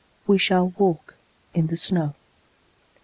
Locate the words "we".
0.25-0.39